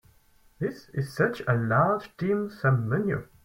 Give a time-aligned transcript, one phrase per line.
[0.57, 3.27] This is such a large dim sum menu.